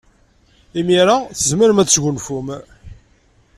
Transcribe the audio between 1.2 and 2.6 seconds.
tzemrem ad tesgunfum.